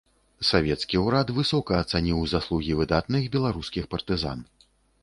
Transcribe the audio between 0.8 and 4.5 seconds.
ўрад высока ацаніў заслугі выдатных беларускіх партызан.